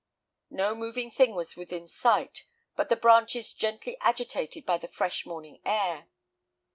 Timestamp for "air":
5.63-6.07